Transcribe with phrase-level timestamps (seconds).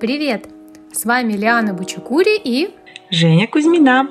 [0.00, 0.48] Привет!
[0.92, 2.70] С вами Лиана Бучукури и
[3.10, 4.08] Женя Кузьмина.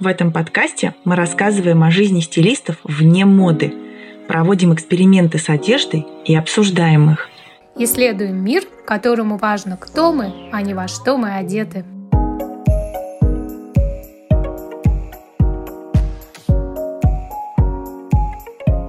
[0.00, 3.72] В этом подкасте мы рассказываем о жизни стилистов вне моды,
[4.26, 7.28] проводим эксперименты с одеждой и обсуждаем их.
[7.76, 11.84] Исследуем мир, которому важно, кто мы, а не во что мы одеты.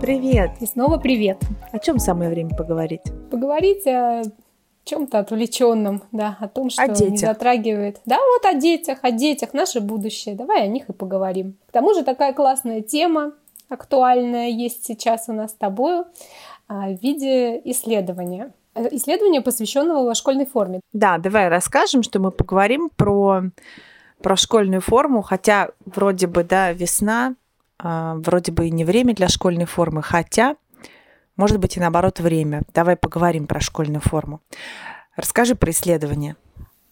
[0.01, 0.49] Привет!
[0.61, 1.37] И снова привет!
[1.71, 3.03] О чем самое время поговорить?
[3.29, 4.23] Поговорить о
[4.89, 7.11] чем-то отвлеченном, да, о том, что о детях.
[7.11, 8.01] не затрагивает.
[8.05, 10.35] Да, вот о детях, о детях, наше будущее.
[10.35, 11.55] Давай о них и поговорим.
[11.67, 13.33] К тому же такая классная тема,
[13.69, 16.03] актуальная есть сейчас у нас с тобой
[16.67, 18.51] а, в виде исследования.
[18.75, 20.81] Э, исследование, посвященного школьной форме.
[20.93, 23.43] Да, давай расскажем, что мы поговорим про,
[24.21, 27.35] про школьную форму, хотя вроде бы, да, весна,
[27.77, 30.55] а, вроде бы и не время для школьной формы, хотя,
[31.39, 32.63] может быть, и наоборот время.
[32.73, 34.41] Давай поговорим про школьную форму.
[35.15, 36.35] Расскажи про исследование.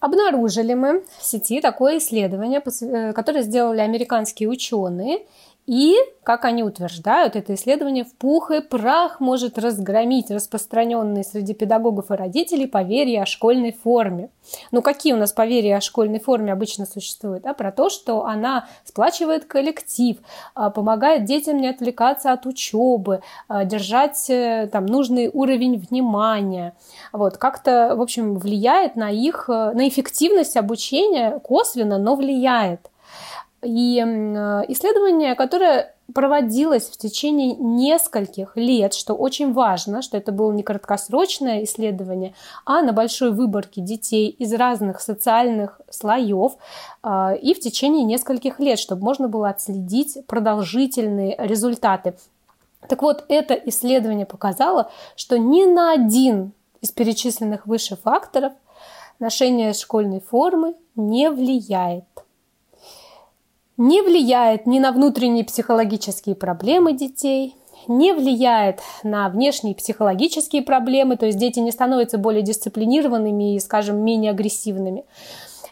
[0.00, 5.26] Обнаружили мы в сети такое исследование, э, которое сделали американские ученые,
[5.68, 12.10] и, как они утверждают, это исследование в пух и прах может разгромить распространенные среди педагогов
[12.10, 14.30] и родителей поверья о школьной форме.
[14.70, 17.44] Ну, какие у нас поверья о школьной форме обычно существуют?
[17.44, 20.16] А про то, что она сплачивает коллектив,
[20.54, 26.72] а, помогает детям не отвлекаться от учебы, а, держать э, там нужный уровень внимания.
[27.12, 32.88] Вот, как-то, в общем, влияет на их, э, на эффективность обучения косвенно, но влияет.
[33.62, 34.04] И э,
[34.68, 41.64] исследование, которое проводилось в течение нескольких лет, что очень важно, что это было не краткосрочное
[41.64, 42.34] исследование,
[42.64, 46.52] а на большой выборке детей из разных социальных слоев
[47.02, 52.14] э, и в течение нескольких лет, чтобы можно было отследить продолжительные результаты.
[52.88, 58.52] Так вот, это исследование показало, что ни на один из перечисленных выше факторов
[59.18, 62.04] ношение школьной формы не влияет
[63.78, 67.56] не влияет ни на внутренние психологические проблемы детей,
[67.86, 74.04] не влияет на внешние психологические проблемы, то есть дети не становятся более дисциплинированными и, скажем,
[74.04, 75.04] менее агрессивными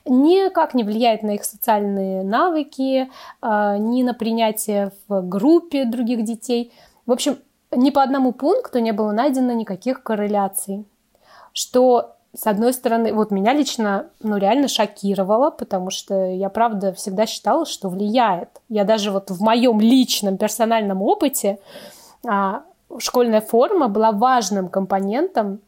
[0.09, 6.73] никак не влияет на их социальные навыки, а, ни на принятие в группе других детей.
[7.07, 7.39] В общем,
[7.73, 10.87] ни по одному пункту не было найдено никаких корреляций,
[11.53, 17.27] что с одной стороны, вот меня лично, ну, реально шокировало, потому что я, правда, всегда
[17.27, 18.51] считала, что влияет.
[18.69, 21.59] Я даже вот в моем личном персональном опыте
[22.27, 22.63] а,
[22.99, 25.61] школьная форма была важным компонентом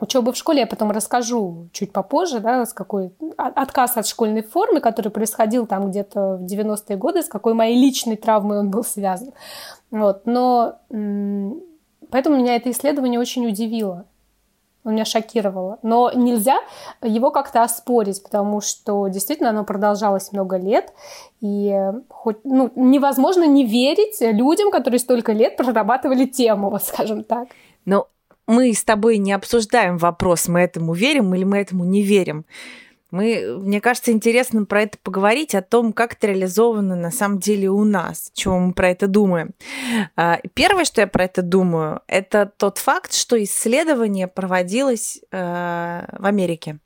[0.00, 0.60] учебы в школе.
[0.60, 5.90] Я потом расскажу чуть попозже, да, с какой отказ от школьной формы, который происходил там
[5.90, 9.32] где-то в 90-е годы, с какой моей личной травмой он был связан.
[9.90, 10.22] Вот.
[10.24, 10.76] Но
[12.10, 14.04] поэтому меня это исследование очень удивило
[14.90, 15.78] меня шокировало.
[15.82, 16.58] Но нельзя
[17.02, 20.92] его как-то оспорить, потому что действительно оно продолжалось много лет,
[21.40, 21.74] и
[22.08, 27.48] хоть, ну, невозможно не верить людям, которые столько лет прорабатывали тему, вот скажем так.
[27.84, 28.08] Но
[28.46, 32.44] мы с тобой не обсуждаем вопрос, мы этому верим или мы этому не верим.
[33.16, 37.70] Мы, мне кажется, интересно про это поговорить, о том, как это реализовано на самом деле
[37.70, 39.54] у нас, чего мы про это думаем.
[40.16, 46.26] А, первое, что я про это думаю, это тот факт, что исследование проводилось э, в
[46.26, 46.78] Америке.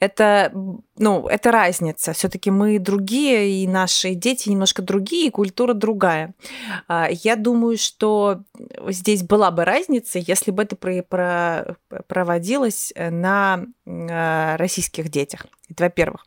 [0.00, 0.50] Это,
[0.98, 2.12] ну, это разница.
[2.14, 6.34] Все-таки мы другие, и наши дети немножко другие, и культура другая.
[6.88, 8.40] А, я думаю, что
[8.88, 11.76] здесь была бы разница, если бы это
[12.08, 15.46] проводилось на э, российских детях.
[15.76, 16.26] Это во-первых.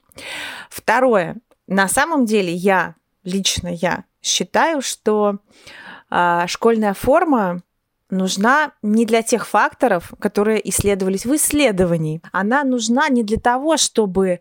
[0.70, 1.38] Второе.
[1.68, 5.40] На самом деле я, лично я, считаю, что
[6.12, 7.62] э, школьная форма
[8.12, 12.22] нужна не для тех факторов, которые исследовались в исследовании.
[12.32, 14.40] Она нужна не для того, чтобы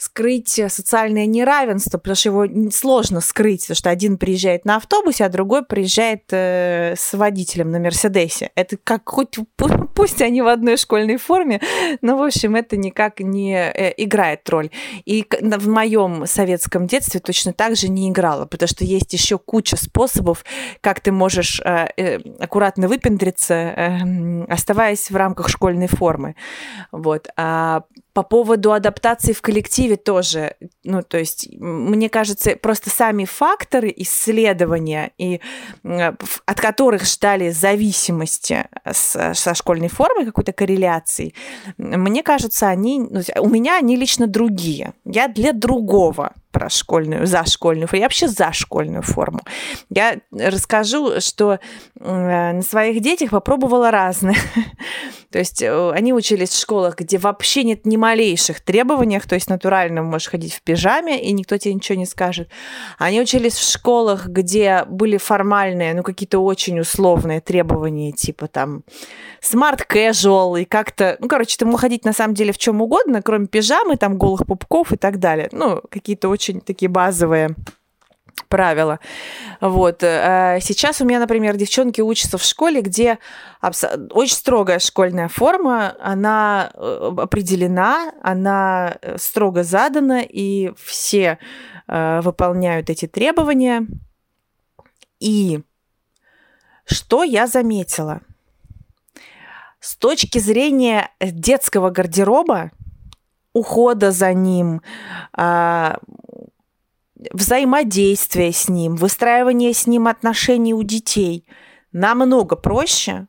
[0.00, 5.28] скрыть социальное неравенство, потому что его сложно скрыть, потому что один приезжает на автобусе, а
[5.28, 8.50] другой приезжает э, с водителем на Мерседесе.
[8.54, 9.36] Это как хоть
[9.94, 11.60] пусть они в одной школьной форме,
[12.00, 14.70] но в общем это никак не э, играет роль.
[15.04, 19.76] И в моем советском детстве точно так же не играло, потому что есть еще куча
[19.76, 20.46] способов,
[20.80, 26.36] как ты можешь э, э, аккуратно выпендриться, э, оставаясь в рамках школьной формы.
[26.90, 27.28] Вот.
[27.36, 33.92] А по поводу адаптации в коллективе тоже, ну, то есть, мне кажется, просто сами факторы
[33.96, 35.40] исследования, и,
[35.82, 41.34] от которых ждали зависимости с, со школьной формой, какой-то корреляции,
[41.76, 44.94] мне кажется, они, ну, у меня они лично другие.
[45.04, 48.00] Я для другого про школьную, за школьную форму.
[48.00, 49.40] Я вообще за школьную форму.
[49.88, 51.58] Я расскажу, что
[51.98, 54.36] э, на своих детях попробовала разное.
[55.30, 59.48] То есть э, они учились в школах, где вообще нет ни малейших требований, то есть
[59.48, 62.48] натурально можешь ходить в пижаме, и никто тебе ничего не скажет.
[62.98, 68.82] Они учились в школах, где были формальные, ну, какие-то очень условные требования, типа там
[69.42, 71.16] smart casual и как-то...
[71.20, 74.46] Ну, короче, ты мог ходить на самом деле в чем угодно, кроме пижамы, там, голых
[74.46, 75.48] пупков и так далее.
[75.52, 77.54] Ну, какие-то очень такие базовые
[78.50, 78.98] правила.
[79.60, 80.02] Вот.
[80.02, 83.18] Э, сейчас у меня, например, девчонки учатся в школе, где
[83.62, 91.38] очень строгая школьная форма, она э, определена, она э, строго задана, и все
[91.86, 93.84] выполняют эти требования.
[95.18, 95.60] И
[96.84, 98.20] что я заметила?
[99.80, 102.70] С точки зрения детского гардероба,
[103.54, 104.82] ухода за ним,
[107.20, 111.46] а, взаимодействия с ним, выстраивания с ним отношений у детей
[111.92, 113.26] намного проще,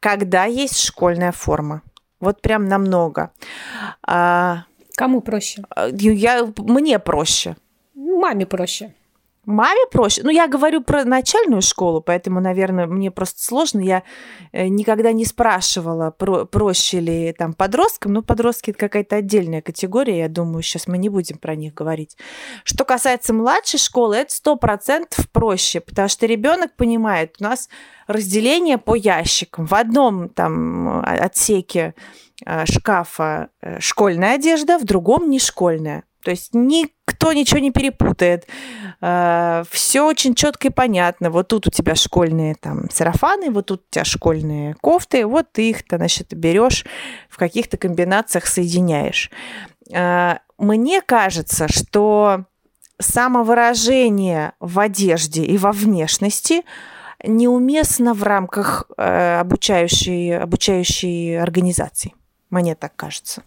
[0.00, 1.82] когда есть школьная форма.
[2.20, 3.32] Вот прям намного.
[4.02, 4.64] А,
[4.96, 5.62] Кому проще?
[5.92, 7.56] Я, мне проще.
[7.94, 8.94] Маме проще.
[9.48, 10.20] Маме проще.
[10.24, 13.80] Ну, я говорю про начальную школу, поэтому, наверное, мне просто сложно.
[13.80, 14.02] Я
[14.52, 18.12] э, никогда не спрашивала, про проще ли там подросткам.
[18.12, 20.18] Ну, подростки это какая-то отдельная категория.
[20.18, 22.18] Я думаю, сейчас мы не будем про них говорить.
[22.62, 27.70] Что касается младшей школы, это сто процентов проще, потому что ребенок понимает, у нас
[28.06, 29.64] разделение по ящикам.
[29.64, 31.94] В одном там отсеке
[32.44, 36.04] э, шкафа э, школьная одежда, в другом не школьная.
[36.22, 36.52] То есть
[37.18, 38.46] никто ничего не перепутает.
[39.00, 41.30] Э, Все очень четко и понятно.
[41.30, 45.70] Вот тут у тебя школьные там сарафаны, вот тут у тебя школьные кофты, вот ты
[45.70, 46.84] их, значит, берешь
[47.28, 49.30] в каких-то комбинациях соединяешь.
[49.92, 52.44] Э, мне кажется, что
[53.00, 56.62] самовыражение в одежде и во внешности
[57.24, 62.14] неуместно в рамках э, обучающей, обучающей организации.
[62.50, 63.42] Мне так кажется.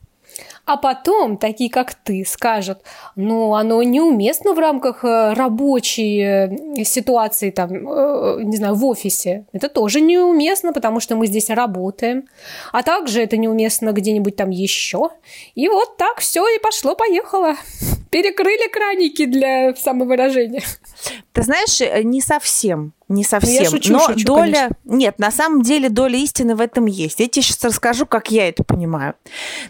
[0.66, 2.80] А потом такие, как ты, скажут,
[3.16, 9.46] ну, оно неуместно в рамках э, рабочей э, ситуации, там, э, не знаю, в офисе.
[9.54, 12.28] Это тоже неуместно, потому что мы здесь работаем.
[12.72, 15.10] А также это неуместно где-нибудь там еще.
[15.56, 17.56] И вот так все и пошло-поехало.
[18.12, 20.62] Перекрыли краники для самовыражения.
[21.34, 23.56] Ты знаешь, не совсем не совсем.
[23.56, 24.54] Ну, я шучу, Но шучу, доля...
[24.54, 24.78] Конечно.
[24.86, 27.20] Нет, на самом деле доля истины в этом есть.
[27.20, 29.14] Я тебе сейчас расскажу, как я это понимаю.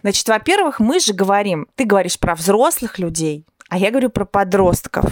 [0.02, 5.06] Значит, во-первых, мы же говорим, ты говоришь про взрослых людей, а я говорю про подростков.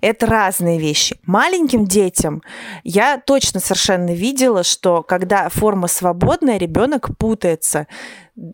[0.00, 1.18] Это разные вещи.
[1.26, 2.42] Маленьким детям
[2.84, 7.86] я точно совершенно видела, что когда форма свободная, ребенок путается.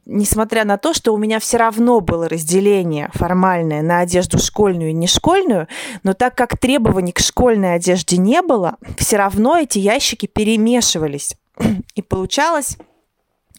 [0.06, 4.94] Несмотря на то, что у меня все равно было разделение формальное на одежду школьную и
[4.94, 5.68] не школьную,
[6.02, 11.36] но так как требований к школьной одежде не было, все равно эти ящики перемешивались.
[11.94, 12.76] И получалось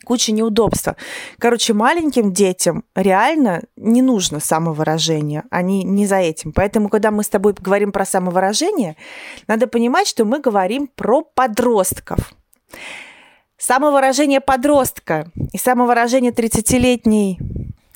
[0.04, 0.96] куча неудобства.
[1.38, 5.44] Короче, маленьким детям реально не нужно самовыражение.
[5.52, 6.52] Они не за этим.
[6.52, 8.96] Поэтому, когда мы с тобой говорим про самовыражение,
[9.48, 12.34] надо понимать, что мы говорим про подростков.
[13.58, 17.40] Самовыражение подростка и самовыражение 30-летней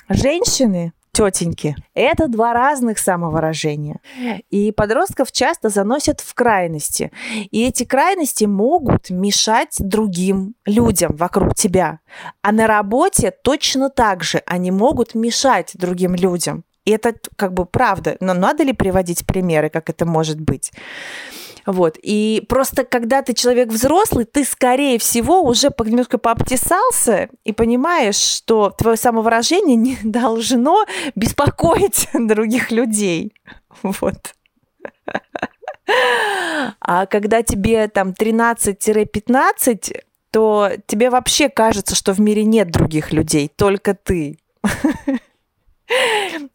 [0.09, 1.75] женщины тетеньки.
[1.93, 4.01] Это два разных самовыражения.
[4.49, 7.11] И подростков часто заносят в крайности.
[7.51, 11.99] И эти крайности могут мешать другим людям вокруг тебя.
[12.41, 16.65] А на работе точно так же они могут мешать другим людям.
[16.85, 18.17] И это как бы правда.
[18.19, 20.71] Но надо ли приводить примеры, как это может быть?
[21.65, 21.97] Вот.
[22.01, 28.69] И просто когда ты человек взрослый, ты, скорее всего, уже немножко пообтесался и понимаешь, что
[28.69, 33.33] твое самовыражение не должно беспокоить других людей.
[33.81, 34.35] Вот.
[36.79, 40.01] А когда тебе там 13-15,
[40.31, 44.39] то тебе вообще кажется, что в мире нет других людей, только ты.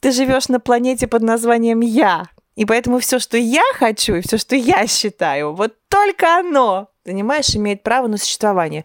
[0.01, 2.25] Ты живешь на планете под названием Я.
[2.59, 7.55] И поэтому все, что я хочу, и все, что я считаю, вот только оно, понимаешь,
[7.55, 8.85] имеет право на существование.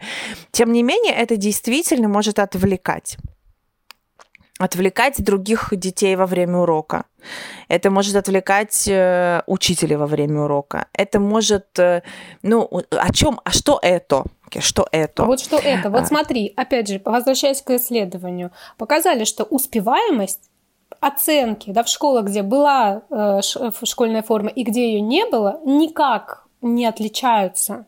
[0.52, 3.18] Тем не менее, это действительно может отвлекать
[4.60, 7.06] отвлекать других детей во время урока.
[7.68, 10.86] Это может отвлекать э, учителя во время урока.
[10.94, 12.04] Это может, э,
[12.44, 14.24] ну, о чем, а что это?
[14.60, 15.26] Что это?
[15.26, 15.90] Вот что это.
[15.90, 16.06] Вот а.
[16.06, 20.52] смотри, опять же, возвращаясь к исследованию, показали, что успеваемость
[21.00, 23.42] оценки да, в школах, где была э,
[23.84, 27.86] школьная форма и где ее не было, никак не отличаются.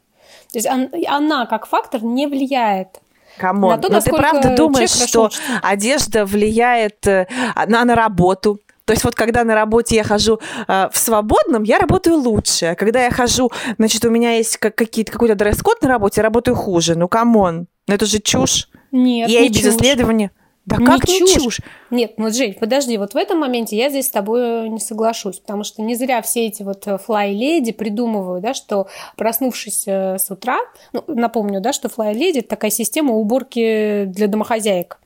[0.52, 3.02] То есть он, она как фактор не влияет
[3.38, 5.42] Come on, но ты правда думаешь, что учится?
[5.62, 7.28] одежда влияет э,
[7.68, 11.80] на, на работу, То есть вот когда на работе я хожу э, в свободном, я
[11.80, 12.68] работаю лучше.
[12.68, 16.24] А когда я хожу, значит, у меня есть как, какие-то, какой-то дресс-код на работе, я
[16.24, 16.96] работаю хуже.
[16.96, 17.68] Ну, come on.
[17.88, 18.70] Ну, это же чушь.
[18.92, 19.76] Нет, я не и без чушь.
[19.76, 20.32] исследования.
[20.66, 21.34] Да Не как не чушь.
[21.34, 21.60] чушь?
[21.92, 25.64] Нет, ну, Жень, подожди, вот в этом моменте я здесь с тобой не соглашусь, потому
[25.64, 30.58] что не зря все эти вот fly lady придумывают, да, что проснувшись э, с утра,
[30.92, 34.98] ну, напомню, да, что флай-леди– это такая система уборки для домохозяек,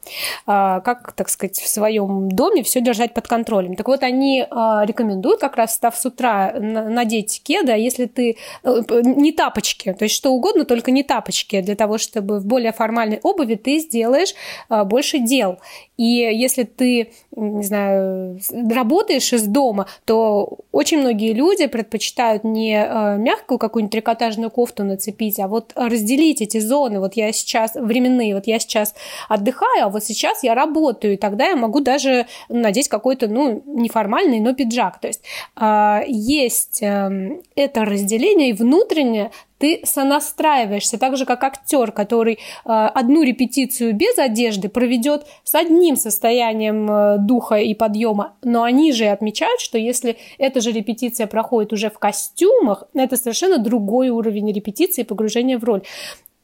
[0.46, 3.76] А, как, так сказать, в своем доме все держать под контролем.
[3.76, 8.38] Так вот, они а, рекомендуют как раз, встав с утра, на- надеть кеда, если ты
[8.64, 12.72] э, не тапочки, то есть что угодно, только не тапочки, для того, чтобы в более
[12.72, 14.34] формальной обуви ты сделаешь
[14.70, 15.49] а, больше дел.
[15.56, 18.40] papel И если ты, не знаю,
[18.72, 25.42] работаешь из дома, то очень многие люди предпочитают не э, мягкую какую-нибудь трикотажную кофту нацепить,
[25.42, 27.02] а вот разделить эти зоны.
[27.02, 28.96] Вот я сейчас временные, вот я сейчас
[29.28, 34.40] отдыхаю, а вот сейчас я работаю, и тогда я могу даже надеть какой-то, ну, неформальный,
[34.40, 35.02] но пиджак.
[35.02, 35.24] То есть
[35.58, 42.38] а, есть эм, это разделение, и внутренне ты сонастраиваешься, так же как актер, который э,
[42.66, 49.06] одну репетицию без одежды проведет с одним состоянием э, духа и подъема, но они же
[49.06, 55.02] отмечают, что если эта же репетиция проходит уже в костюмах, это совершенно другой уровень репетиции
[55.02, 55.82] и погружения в роль.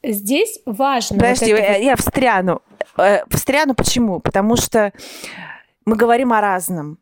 [0.02, 1.16] Здесь важно.
[1.16, 2.62] вот Подожди, это я, вот- я встряну.
[2.96, 4.20] Э, Встряну почему?
[4.20, 4.92] Потому что
[5.84, 6.98] мы говорим о разном.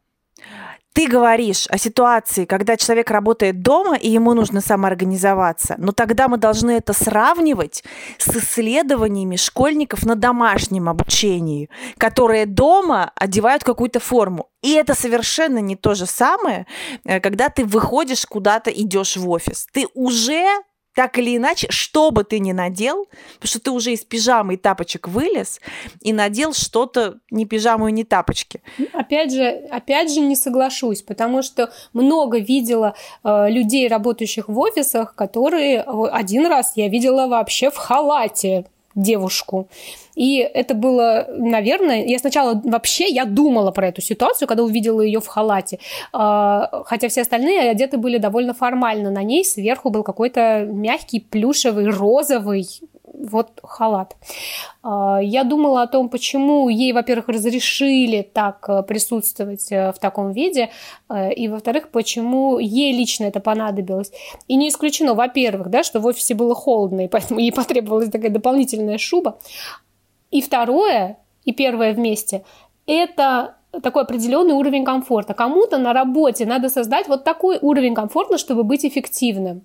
[0.95, 5.75] Ты говоришь о ситуации, когда человек работает дома, и ему нужно самоорганизоваться.
[5.77, 7.83] Но тогда мы должны это сравнивать
[8.19, 14.49] с исследованиями школьников на домашнем обучении, которые дома одевают какую-то форму.
[14.63, 16.65] И это совершенно не то же самое,
[17.05, 19.67] э, когда ты выходишь куда-то, идешь в офис.
[19.73, 20.47] Ты уже
[20.95, 24.57] так или иначе, что бы ты ни надел, потому что ты уже из пижамы и
[24.57, 25.61] тапочек вылез
[26.01, 28.63] и надел что-то не пижаму и не тапочки.
[28.93, 35.15] Опять же, опять же не соглашусь, потому что много видела э, людей, работающих в офисах,
[35.15, 39.69] которые э, один раз я видела вообще в халате девушку.
[40.15, 45.21] И это было, наверное, я сначала вообще я думала про эту ситуацию, когда увидела ее
[45.21, 45.79] в халате,
[46.13, 49.11] А, хотя все остальные одеты были довольно формально.
[49.11, 52.67] На ней сверху был какой-то мягкий, плюшевый, розовый
[53.19, 54.17] вот халат.
[54.83, 60.33] А, Я думала о том, почему ей, во-первых, разрешили так э, присутствовать э, в таком
[60.33, 60.71] виде,
[61.09, 64.13] э, и, во-вторых, почему ей лично это понадобилось.
[64.49, 68.31] И не исключено, во-первых, да, что в офисе было холодно, и поэтому ей потребовалась такая
[68.31, 69.39] дополнительная шуба.
[70.31, 72.45] И второе, и первое вместе,
[72.87, 75.35] это такой определенный уровень комфорта.
[75.35, 79.63] Кому-то на работе надо создать вот такой уровень комфорта, чтобы быть эффективным.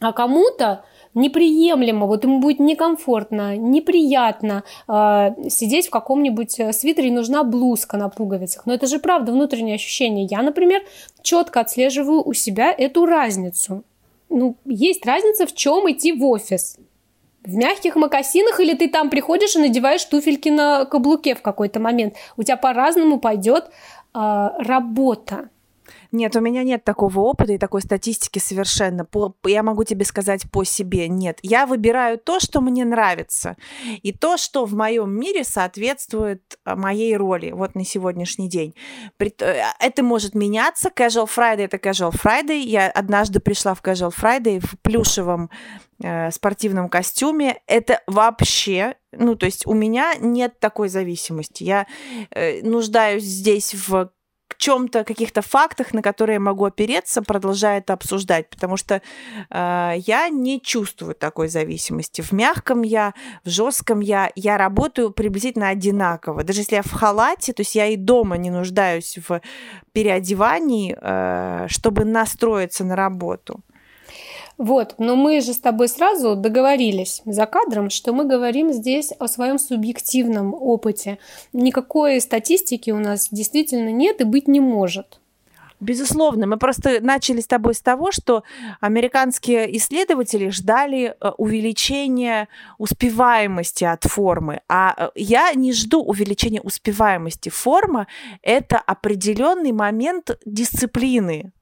[0.00, 7.12] А кому-то неприемлемо, вот ему будет некомфортно, неприятно э, сидеть в каком-нибудь э, свитере, и
[7.12, 8.66] нужна блузка на пуговицах.
[8.66, 10.26] Но это же правда внутреннее ощущение.
[10.30, 10.82] Я, например,
[11.22, 13.84] четко отслеживаю у себя эту разницу.
[14.28, 16.76] Ну, есть разница, в чем идти в офис.
[17.44, 22.14] В мягких мокасинах или ты там приходишь и надеваешь туфельки на каблуке в какой-то момент.
[22.36, 23.66] У тебя по-разному пойдет
[24.14, 25.50] э, работа.
[26.12, 29.04] Нет, у меня нет такого опыта и такой статистики совершенно.
[29.04, 31.08] По, я могу тебе сказать по себе.
[31.08, 33.56] Нет, я выбираю то, что мне нравится,
[34.02, 38.74] и то, что в моем мире соответствует а, моей роли вот на сегодняшний день.
[39.18, 40.90] Э, Это может меняться.
[40.94, 42.60] Casual Friday– это Casual Friday.
[42.60, 45.50] Я однажды пришла в Casual Friday в плюшевом
[46.02, 47.60] э, спортивном костюме.
[47.66, 51.62] Это вообще ну, то есть у меня нет такой зависимости.
[51.64, 51.86] Я
[52.30, 54.10] э, нуждаюсь здесь в
[54.58, 59.02] чем-то, каких-то фактах, на которые я могу опереться, продолжая это обсуждать, потому что
[59.50, 62.22] э, я не чувствую такой зависимости.
[62.22, 66.44] В мягком я, в жестком я, я работаю приблизительно одинаково.
[66.44, 69.40] Даже если я в халате, то есть я и дома не нуждаюсь в
[69.92, 73.60] переодевании, э, чтобы настроиться на работу.
[74.56, 79.26] Вот, но мы же с тобой сразу договорились за кадром, что мы говорим здесь о
[79.26, 81.18] своем субъективном опыте.
[81.52, 85.18] Никакой статистики у нас действительно нет и быть не может.
[85.80, 88.44] Безусловно, мы просто начали с тобой с того, что
[88.80, 97.48] американские исследователи ждали э, увеличения успеваемости от формы, а э, я не жду увеличения успеваемости.
[97.48, 98.06] Форма–
[98.42, 101.52] это определенный момент дисциплины.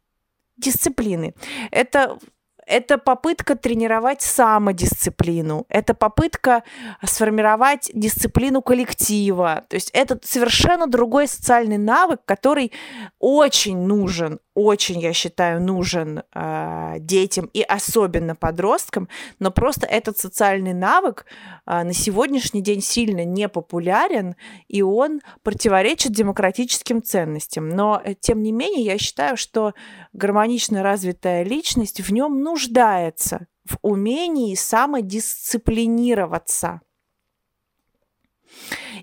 [0.57, 1.35] Дисциплины.
[1.71, 2.19] Это
[2.67, 6.63] это попытка тренировать самодисциплину, это попытка
[7.05, 9.65] сформировать дисциплину коллектива.
[9.69, 12.73] То есть это совершенно другой социальный навык, который
[13.19, 20.75] очень нужен, очень, я считаю, нужен э, детям и особенно подросткам, но просто этот социальный
[20.75, 21.25] навык
[21.67, 24.37] э, на сегодняшний день сильно не популярен,
[24.69, 27.71] и он противоречит демократическим ценностям.
[27.71, 29.73] Но, э, тем не менее, я считаю, что
[30.13, 36.83] гармонично развитая личность в нем нуждается в умении самодисциплинироваться.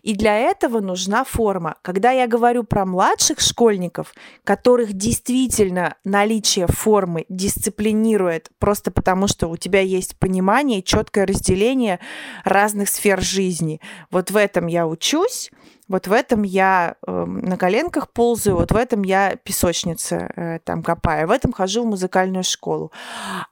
[0.01, 1.75] И для этого нужна форма.
[1.81, 4.13] Когда я говорю про младших школьников,
[4.43, 11.99] которых действительно наличие формы дисциплинирует просто потому, что у тебя есть понимание, четкое разделение
[12.43, 13.81] разных сфер жизни.
[14.11, 15.51] Вот в этом я учусь,
[15.89, 20.84] вот в этом я э, на коленках ползаю, вот в этом я песочница э, там
[20.84, 22.91] копаю, в этом хожу в музыкальную школу.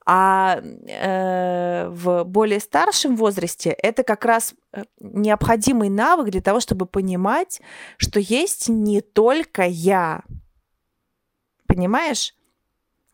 [0.05, 6.85] А э, в более старшем возрасте это как раз э, необходимый навык для того, чтобы
[6.85, 7.59] понимать,
[7.97, 10.21] что есть не только я.
[11.65, 12.35] Понимаешь?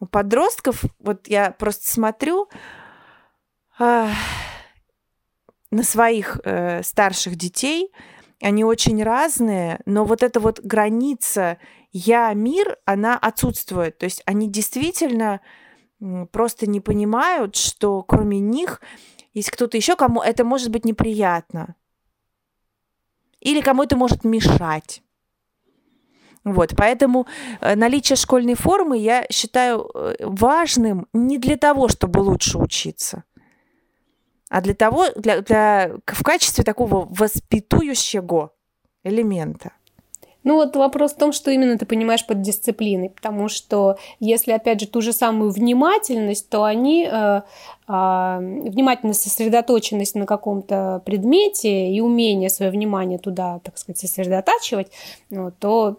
[0.01, 2.49] У подростков, вот я просто смотрю
[3.79, 4.09] на
[5.81, 7.89] своих э, старших детей,
[8.43, 11.57] они очень разные, но вот эта вот граница
[11.91, 13.97] я-мир, она отсутствует.
[13.97, 15.41] То есть они действительно
[16.31, 18.81] просто не понимают, что кроме них
[19.33, 21.75] есть кто-то еще, кому это может быть неприятно.
[23.39, 25.01] Или кому это может мешать.
[26.43, 27.25] Вот, поэтому
[27.61, 33.23] э, наличие школьной формы я считаю э, важным не для того, чтобы лучше учиться,
[34.53, 38.51] а для того, для, для, в качестве такого воспитующего
[39.03, 39.71] элемента.
[40.43, 44.79] Ну вот вопрос в том, что именно ты понимаешь под дисциплиной, потому что если, опять
[44.79, 47.41] же, ту же самую внимательность, то они, э, э,
[47.87, 54.91] внимательность, сосредоточенность на каком-то предмете и умение свое внимание туда, так сказать, сосредотачивать,
[55.31, 55.97] ну, то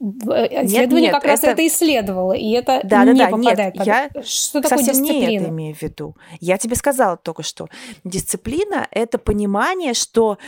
[0.00, 1.32] исследование нет, как это...
[1.32, 3.86] раз это исследовало, и это да, не да, да, попадает нет, под...
[3.86, 5.28] Я что такое совсем дисциплина?
[5.28, 6.16] не это имею в виду.
[6.40, 7.68] Я тебе сказала только что.
[8.04, 10.38] Дисциплина– это понимание, что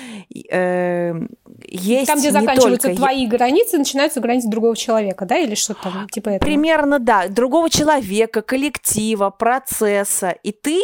[0.51, 1.15] э,
[1.77, 3.03] есть Там, где заканчиваются только...
[3.03, 6.47] твои границы, начинаются границы другого человека, да, или что там типа этого?
[6.47, 7.29] Примерно, да.
[7.29, 10.37] Другого человека, коллектива, процесса.
[10.43, 10.83] И ты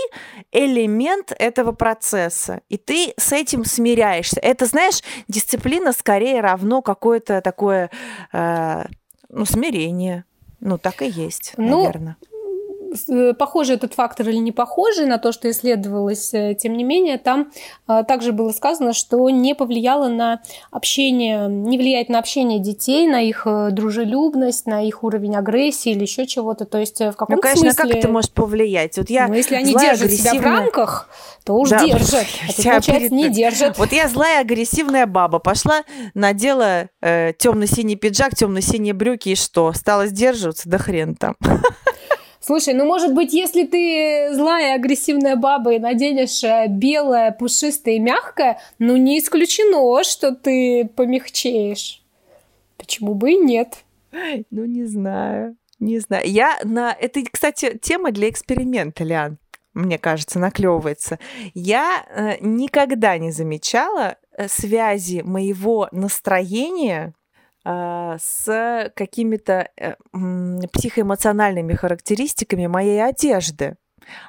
[0.53, 2.63] элемент этого процесса.
[2.69, 4.41] И ты с этим смиряешься.
[4.41, 7.91] Это, знаешь, дисциплина скорее равно какое-то такое...
[8.33, 8.85] Э,
[9.29, 10.25] ну, смирение.
[10.61, 12.17] Ну, так и есть, ну, наверное.
[13.09, 17.19] Э, похожий этот фактор или не похожий на то, что исследовалось, э, тем не менее,
[17.19, 17.51] там
[17.87, 23.21] э, также было сказано, что не повлияло на общение, не влияет на общение детей, на
[23.21, 26.65] их дружелюбность, на их уровень агрессии или еще чего-то.
[26.65, 27.91] То есть в каком-то ну, конечно, смысле...
[27.93, 28.97] как это может повлиять?
[28.97, 30.33] Вот я ну, если они держат агрессивная...
[30.33, 31.09] себя в рамках,
[31.45, 32.27] то уж да, держат.
[32.43, 33.11] А тут, получается, перед...
[33.11, 33.79] не держат.
[33.79, 35.39] Вот я злая агрессивная баба.
[35.39, 35.83] Пошла,
[36.15, 39.73] надела э, темно-синий пиджак, темно-синие брюки и что?
[39.73, 40.69] Стала сдерживаться?
[40.69, 41.37] Да хрен там.
[42.41, 47.99] Слушай, ну может быть, если ты злая агрессивная баба и наденешь э, белое, пушистое и
[47.99, 52.03] мягкое, ну не исключено, что ты помягчеешь.
[52.77, 53.79] Почему бы и нет?
[54.51, 56.27] Ну не знаю, не знаю.
[56.27, 56.93] Я на...
[56.93, 59.39] Это, кстати, тема для эксперимента, Лиан
[59.79, 61.19] мне кажется, наклевывается.
[61.55, 67.15] Я э, никогда не замечала э, связи моего настроения
[68.19, 69.95] с какими-то э,
[70.73, 73.77] психоэмоциональными характеристиками моей одежды.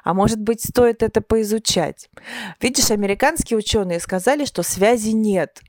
[0.04, 2.10] А может быть, стоит это поизучать?
[2.60, 5.60] Видишь, американские ученые сказали, что связи нет.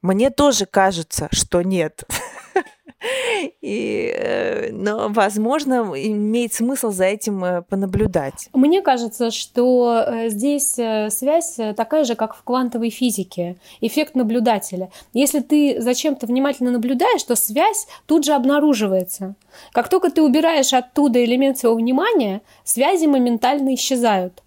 [0.00, 2.04] Мне тоже кажется, что нет.
[3.60, 8.48] И, э, но, возможно, имеет смысл за этим э, понаблюдать.
[8.52, 13.56] Мне кажется, что э, здесь связь такая же, как в квантовой физике.
[13.80, 14.90] Эффект наблюдателя.
[15.12, 19.34] Если ты зачем-то внимательно наблюдаешь, то связь тут же обнаруживается.
[19.72, 24.42] Как только ты убираешь оттуда элемент своего внимания, связи моментально исчезают.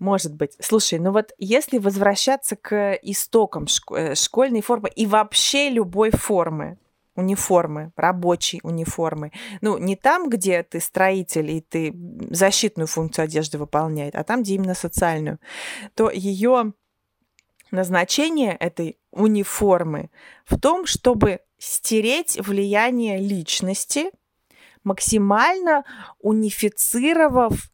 [0.00, 0.52] Может быть.
[0.60, 6.78] Слушай, ну вот если возвращаться к истокам школьной формы и вообще любой формы,
[7.20, 9.32] униформы, рабочей униформы.
[9.60, 11.94] Ну, не там, где ты строитель и ты
[12.30, 15.38] защитную функцию одежды выполняет, а там, где именно социальную,
[15.94, 16.72] то ее
[17.70, 20.10] назначение этой униформы
[20.44, 24.10] в том, чтобы стереть влияние личности,
[24.82, 25.84] максимально
[26.18, 27.70] унифицировав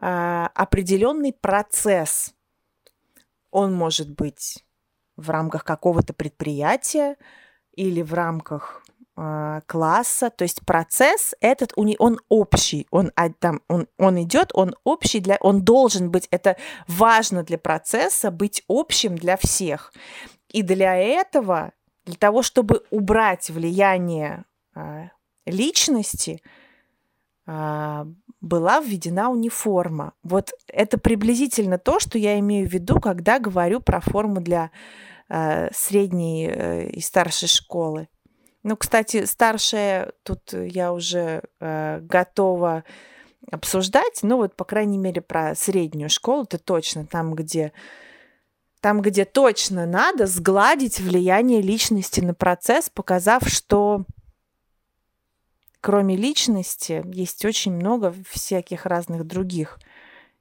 [0.00, 2.34] э, определенный процесс.
[3.50, 4.64] Он может быть
[5.16, 7.16] в рамках какого-то предприятия,
[7.78, 8.82] или в рамках
[9.66, 15.38] класса, то есть процесс этот он общий, он там он он идет, он общий для,
[15.40, 19.92] он должен быть, это важно для процесса быть общим для всех,
[20.50, 21.72] и для этого,
[22.06, 25.08] для того, чтобы убрать влияние э,
[25.46, 26.42] личности,
[27.46, 28.06] а,
[28.40, 30.12] была введена униформа.
[30.22, 34.70] Вот это приблизительно то, что я имею в виду, когда говорю про форму для
[35.72, 38.08] средней э, и старшей школы.
[38.68, 42.84] Ну, кстати, старшая тут я уже э, готова
[43.50, 47.72] обсуждать, ну вот, по крайней мере, про среднюю школу, это точно там, где
[48.82, 54.04] там, где точно надо сгладить влияние личности на процесс, показав, что
[55.80, 59.78] кроме личности есть очень много всяких разных других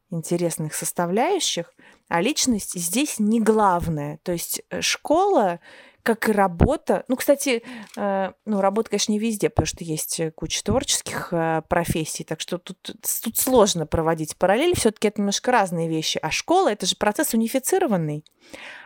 [0.10, 1.74] интересных составляющих,
[2.10, 4.20] а личность здесь не главное.
[4.24, 5.62] То есть э, школа,
[6.08, 7.64] как и работа, ну, кстати,
[7.98, 12.58] э, ну, работа, конечно, не везде, потому что есть куча творческих э, профессий, так что
[12.60, 16.18] тут, тут сложно проводить параллели, все-таки это немножко разные вещи.
[16.22, 18.24] А школа– это же процесс унифицированный,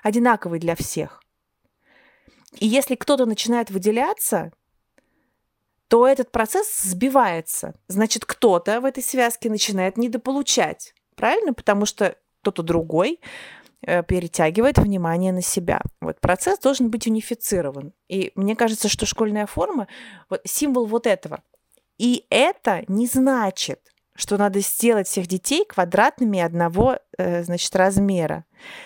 [0.01, 1.21] одинаковый для всех.
[2.59, 4.51] И если кто-то начинает выделяться,
[5.89, 7.75] то этот процесс сбивается.
[7.87, 10.95] Значит, кто-то в этой связке начинает недополучать.
[11.15, 11.53] Правильно?
[11.53, 15.81] Потому что кто-то другой э, перетягивает внимание на себя.
[16.01, 17.93] Вот процесс должен быть унифицирован.
[18.07, 19.87] И мне кажется, что школьная форма
[20.29, 21.41] вот символ вот этого.
[21.97, 28.45] И это не значит, что надо сделать всех детей квадратными одного, э, значит, размера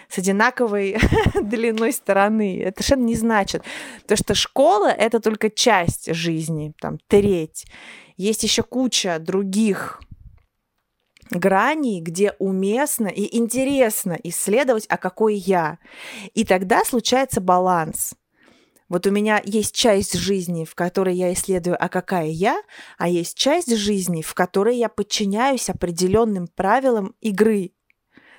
[0.10, 0.98] с одинаковой
[1.42, 2.62] длиной стороны.
[2.62, 3.64] Это совершенно не значит.
[4.08, 7.66] То, что школа— это только часть жизни, там, треть.
[8.18, 10.02] Есть еще куча других
[11.30, 15.80] граней, где уместно и интересно исследовать, а какой я.
[16.34, 18.14] И тогда случается баланс—
[18.88, 22.62] вот у меня есть часть жизни, в которой я исследую, а какая я,
[22.98, 27.72] а есть часть жизни, в которой я подчиняюсь определенным правилам игры,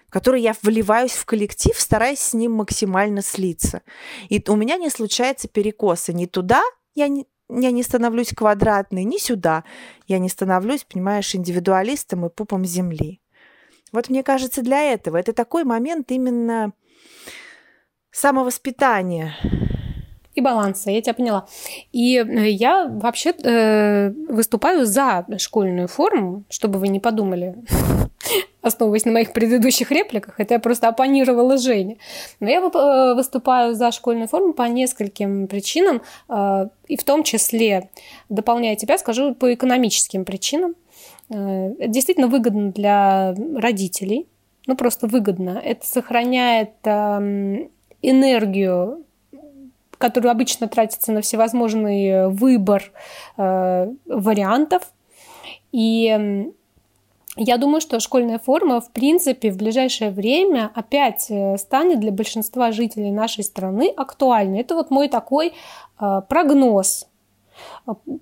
[0.07, 3.83] в которой я вливаюсь в коллектив, стараясь с ним максимально слиться.
[4.29, 6.63] И у меня не случается перекоса ни туда,
[6.95, 9.65] я не, я не становлюсь квадратной, ни сюда.
[10.07, 13.21] Я не становлюсь, понимаешь, индивидуалистом и пупом земли.
[13.93, 16.73] Вот мне кажется, для этого это такой момент именно
[18.11, 19.37] самовоспитания,
[20.37, 21.47] и баланса, я тебя поняла.
[21.93, 27.57] И э, я вообще э, выступаю за школьную форму, чтобы вы не подумали,
[28.67, 31.99] основываясь на моих предыдущих репликах, это я просто оппонировала Жене.
[32.41, 37.91] Но я э, выступаю за школьную форму по нескольким причинам, э, и в том числе,
[38.29, 40.75] дополняя тебя, скажу по экономическим причинам.
[41.31, 44.27] Э, действительно выгодно для родителей,
[44.67, 45.61] ну просто выгодно.
[45.65, 47.71] Это сохраняет эм,
[48.03, 49.03] энергию
[49.99, 52.93] который обычно тратится на всевозможный выбор
[53.39, 54.93] э, вариантов.
[55.73, 56.53] И
[57.37, 62.73] я думаю, что школьная форма, в принципе, в ближайшее время опять э, станет для большинства
[62.73, 64.61] жителей нашей страны актуальной.
[64.61, 65.53] Это вот мой такой
[66.01, 67.07] э, прогноз.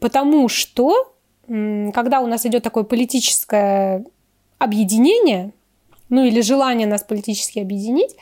[0.00, 1.12] Потому что,
[1.46, 4.05] когда у нас идет такое политическое
[4.59, 5.53] объединение,
[6.09, 8.16] ну или желание нас политически объединить,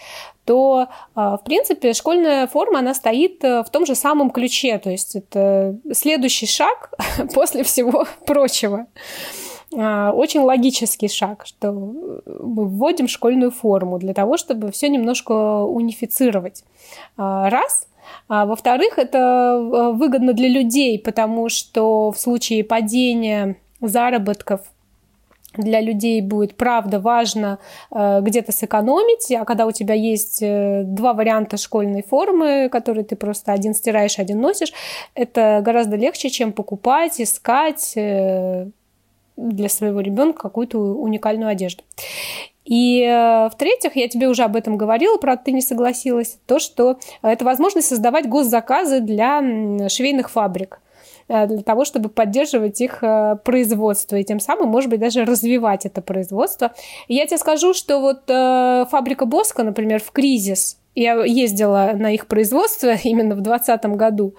[0.44, 5.14] то, в принципе, школьная форма, она стоит э, в том же самом ключе, то есть
[5.14, 6.92] это следующий шаг
[7.34, 8.86] после всего прочего.
[9.76, 16.64] А, очень логический шаг, что мы вводим школьную форму для того, чтобы все немножко унифицировать.
[17.16, 17.86] А, раз.
[18.28, 24.60] А во-вторых, это выгодно для людей, потому что в случае падения заработков
[25.54, 27.58] для людей будет правда важно
[27.90, 33.52] где-то сэкономить, а когда у тебя есть э, два варианта школьной формы, которые ты просто
[33.52, 34.72] один стираешь, один носишь,
[35.14, 38.68] это гораздо легче, чем покупать, искать э,
[39.36, 41.82] для своего ребенка какую-то уникальную одежду.
[42.64, 43.02] И
[43.52, 47.88] в-третьих, я тебе уже об этом говорила, правда, ты не согласилась, то, что это возможность
[47.88, 50.80] создавать госзаказы для швейных фабрик.
[51.28, 55.86] Э, для того, чтобы поддерживать их э, производство и тем самым, может быть, даже развивать
[55.86, 56.72] это производство.
[57.08, 62.26] Я тебе скажу, что вот э, фабрика Боска, например, в кризис, я ездила на их
[62.26, 64.34] производство именно в 2020 году,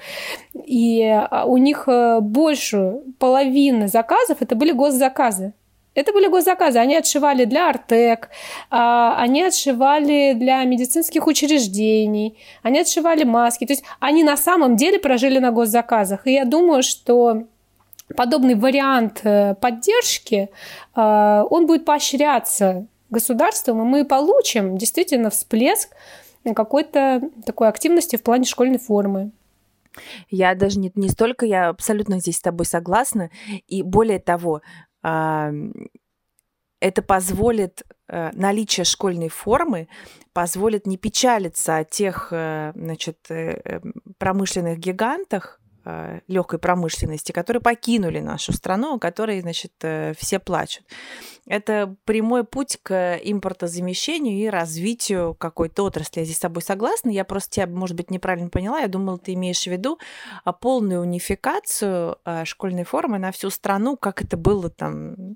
[0.54, 1.88] и у них
[2.22, 5.54] больше половины заказов это были госзаказы.
[5.96, 6.80] Это были госзаказы.
[6.80, 8.30] Они отшивали для Артек,
[8.70, 13.66] а, они отшивали для медицинских учреждений, они отшивали маски.
[13.66, 16.26] То есть они на самом деле прожили на госзаказах.
[16.26, 17.44] И я думаю, что
[18.16, 20.50] подобный вариант э, поддержки,
[20.96, 25.89] э, он будет поощряться государством, и мы получим действительно всплеск
[26.53, 29.32] какой-то такой активности в плане школьной формы.
[30.29, 33.29] Я даже не, не столько, я абсолютно здесь с тобой согласна.
[33.67, 34.62] И более того,
[36.84, 39.88] это позволит, э, наличие школьной формы
[40.34, 43.79] позволит не печалиться о тех, э, значит, э,
[44.17, 45.62] промышленных гигантах,
[46.28, 50.86] легкой промышленности, которые покинули нашу страну, которые, значит, э, все плачут.
[51.46, 56.19] Это прямой путь к импортозамещению и развитию какой-то отрасли.
[56.19, 57.10] Я здесь с тобой согласна.
[57.10, 58.80] Я просто тебя, может быть, неправильно поняла.
[58.80, 60.00] Я думала, ты имеешь в виду
[60.46, 65.36] а, полную унификацию а, школьной формы на всю страну, как это было там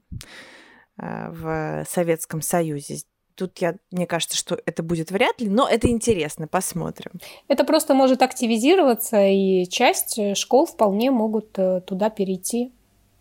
[0.97, 3.01] а, в Советском Союзе.
[3.37, 7.11] Тут я, мне кажется, что это будет вряд ли, но это интересно, посмотрим.
[7.47, 12.71] Это просто может активизироваться, и часть э, школ вполне могут э, туда перейти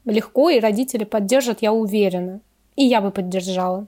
[0.07, 2.41] легко, и родители поддержат, я уверена.
[2.77, 3.87] И я бы поддержала.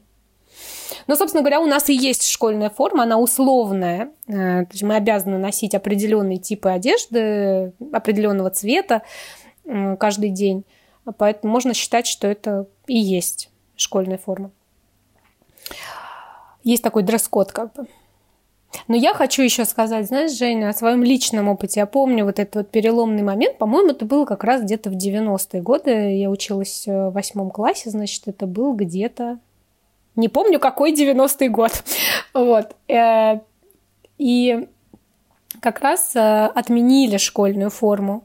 [1.07, 4.11] Но, собственно говоря, у нас и есть школьная форма, она условная.
[4.27, 9.01] Э, то есть мы обязаны носить определенные типы одежды, определенного цвета
[9.65, 10.65] каждый день.
[11.17, 14.51] Поэтому можно считать, что это и есть школьная форма
[16.65, 17.87] есть такой дресс-код как бы.
[18.87, 21.81] Но я хочу еще сказать, знаешь, Женя, о своем личном опыте.
[21.81, 23.59] Я помню вот этот вот переломный момент.
[23.59, 26.17] По-моему, это было как раз где-то в 90-е годы.
[26.17, 29.39] Я училась в восьмом классе, значит, это был где-то...
[30.17, 31.73] Не помню, какой 90-й год.
[32.35, 32.77] Вот.
[32.89, 33.41] Э,
[34.19, 34.69] и
[35.61, 38.25] как раз э, отменили школьную форму.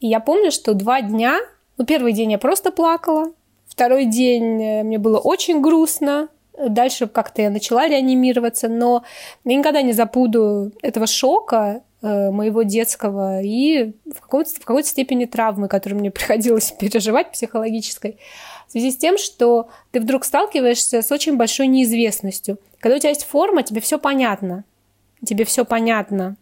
[0.00, 1.38] И я помню, что два дня...
[1.78, 3.32] Ну, первый день я просто плакала.
[3.66, 6.28] Второй день э, мне было очень грустно.
[6.58, 9.04] Дальше как-то я начала реанимироваться, но
[9.44, 15.24] я никогда не забуду этого шока э, моего детского и в какой-то, в какой-то степени
[15.24, 18.18] травмы, которую мне приходилось переживать психологической,
[18.68, 22.58] в связи с тем, что ты вдруг сталкиваешься с очень большой неизвестностью.
[22.80, 24.64] Когда у тебя есть форма, тебе все понятно.
[25.24, 26.36] Тебе все понятно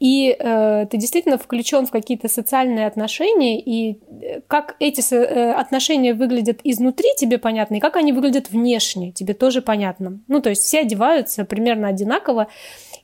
[0.00, 6.14] и э, ты действительно включен в какие-то социальные отношения, и э, как эти э, отношения
[6.14, 10.20] выглядят изнутри, тебе понятно, и как они выглядят внешне, тебе тоже понятно.
[10.28, 12.46] Ну, то есть все одеваются примерно одинаково,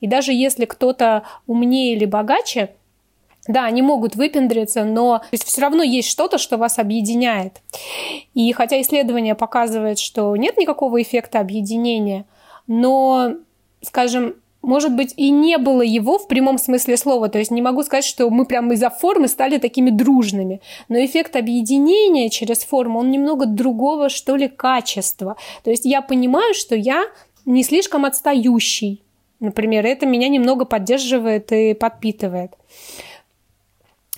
[0.01, 2.71] и даже если кто-то умнее или богаче,
[3.49, 7.61] да, они могут выпендриться, но все равно есть что-то, что вас объединяет.
[8.33, 12.25] И хотя исследование показывает, что нет никакого эффекта объединения,
[12.67, 13.35] но,
[13.83, 17.29] скажем, может быть, и не было его в прямом смысле слова.
[17.29, 20.61] То есть не могу сказать, что мы прямо из-за формы стали такими дружными.
[20.89, 25.37] Но эффект объединения через форму, он немного другого, что ли, качества.
[25.63, 27.05] То есть я понимаю, что я
[27.45, 29.03] не слишком отстающий.
[29.41, 32.53] Например, это меня немного поддерживает и подпитывает.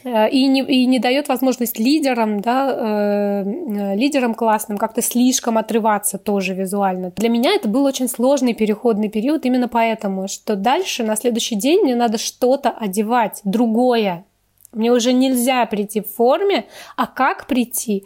[0.07, 5.59] Э, и не, и не дает возможность лидерам, да, э, э, лидерам классным как-то слишком
[5.59, 7.11] отрываться тоже визуально.
[7.16, 11.83] Для меня это был очень сложный переходный период именно поэтому, что дальше на следующий день
[11.83, 14.25] мне надо что-то одевать, другое.
[14.73, 16.66] Мне уже нельзя прийти в форме,
[16.97, 18.05] а как прийти?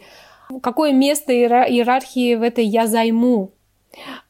[0.61, 3.51] Какое место иерархии в этой я займу?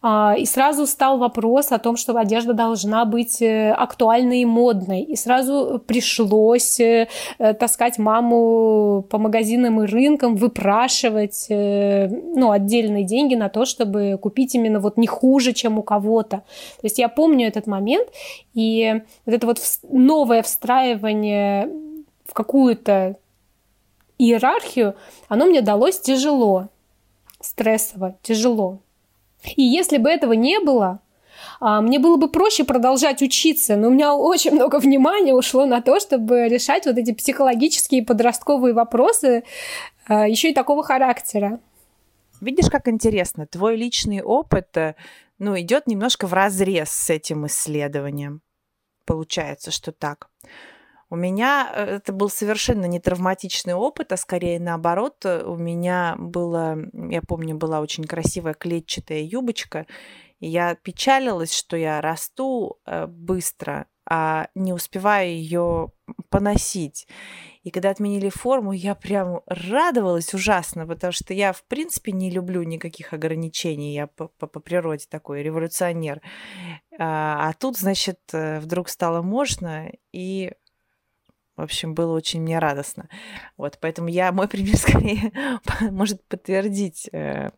[0.01, 5.01] А, и сразу стал вопрос о том, что одежда должна быть э, актуальной и модной.
[5.01, 13.35] И сразу пришлось э, э, таскать маму по магазинам и рынкам, выпрашивать ну, отдельные деньги
[13.35, 16.37] на то, чтобы купить именно вот не хуже, чем у кого-то.
[16.37, 18.07] То есть я помню этот момент,
[18.53, 21.69] и вот это вот новое встраивание
[22.25, 23.17] в какую-то
[24.17, 24.95] иерархию,
[25.27, 26.69] оно мне далось тяжело,
[27.39, 28.79] стрессово, тяжело.
[29.55, 30.99] И если бы этого не было,
[31.59, 35.81] а, мне было бы проще продолжать учиться, но у меня очень много внимания ушло на
[35.81, 39.43] то, чтобы решать вот эти психологические подростковые вопросы,
[40.07, 41.59] а, еще и такого характера.
[42.41, 44.95] Видишь, как интересно, твой личный опыт, э,
[45.37, 48.41] ну, идет немножко в разрез с этим исследованием.
[49.05, 50.29] Получается, что так.
[51.11, 55.17] У меня э, это был совершенно не травматичный опыт, а скорее наоборот.
[55.25, 59.87] Э, у меня было, я помню, была очень красивая клетчатая юбочка,
[60.39, 65.91] и я печалилась, что я расту э, быстро, а не успеваю ее
[66.29, 67.07] поносить.
[67.63, 72.63] И когда отменили форму, я прям радовалась ужасно, потому что я, в принципе, не люблю
[72.63, 73.93] никаких ограничений.
[73.93, 76.21] Я по, по, по природе такой революционер.
[76.97, 80.53] А, а тут, значит, вдруг стало можно, и
[81.61, 83.07] в общем, было очень мне радостно.
[83.55, 85.31] Вот, поэтому я, мой пример скорее
[85.91, 87.51] может подтвердить э,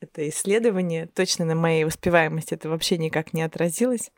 [0.00, 1.06] это исследование.
[1.06, 4.10] Точно на моей успеваемости это вообще никак не отразилось.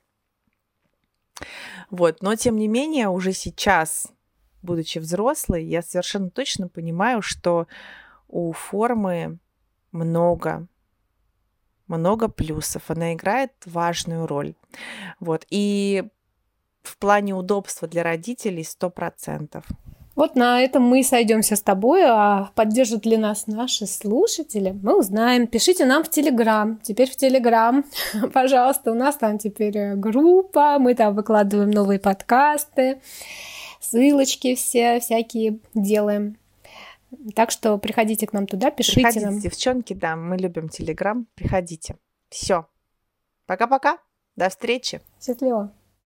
[1.90, 4.06] Вот, но тем не менее, уже сейчас,
[4.62, 7.66] будучи взрослой, я совершенно точно понимаю, что
[8.28, 9.38] у формы
[9.90, 10.68] много
[11.86, 14.54] много плюсов, она играет важную роль.
[15.20, 15.46] Вот.
[15.50, 16.04] И
[16.84, 19.62] в плане удобства для родителей 100%.
[20.14, 25.48] Вот на этом мы сойдемся с тобой, а поддержат ли нас наши слушатели, мы узнаем.
[25.48, 26.78] Пишите нам в Телеграм.
[26.82, 27.84] Теперь в Телеграм,
[28.32, 33.00] пожалуйста, у нас там теперь группа, мы там выкладываем новые подкасты.
[33.80, 36.36] ссылочки все всякие делаем.
[37.34, 39.40] Так что приходите к нам туда, пишите Приходите, нам.
[39.40, 41.26] девчонки, да, мы любим Телеграм.
[41.34, 41.96] Приходите.
[42.28, 42.66] Все.
[43.46, 43.98] Пока-пока.
[44.36, 45.00] До встречи.
[45.20, 45.72] Счастливо.